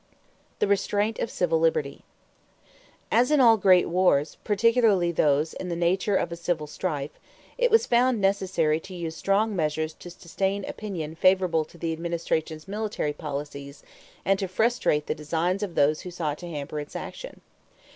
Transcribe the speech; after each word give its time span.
=The 0.57 0.67
Restraint 0.67 1.19
of 1.19 1.29
Civil 1.29 1.59
Liberty.= 1.59 2.03
As 3.11 3.29
in 3.29 3.39
all 3.39 3.55
great 3.55 3.87
wars, 3.87 4.37
particularly 4.43 5.11
those 5.11 5.53
in 5.53 5.69
the 5.69 5.75
nature 5.75 6.15
of 6.15 6.31
a 6.31 6.35
civil 6.35 6.65
strife, 6.65 7.11
it 7.59 7.69
was 7.69 7.85
found 7.85 8.19
necessary 8.19 8.79
to 8.79 8.95
use 8.95 9.15
strong 9.15 9.55
measures 9.55 9.93
to 9.93 10.09
sustain 10.09 10.65
opinion 10.65 11.13
favorable 11.13 11.65
to 11.65 11.77
the 11.77 11.93
administration's 11.93 12.67
military 12.67 13.13
policies 13.13 13.83
and 14.25 14.39
to 14.39 14.47
frustrate 14.47 15.05
the 15.05 15.13
designs 15.13 15.61
of 15.61 15.75
those 15.75 16.01
who 16.01 16.09
sought 16.09 16.39
to 16.39 16.49
hamper 16.49 16.79
its 16.79 16.95
action. 16.95 17.41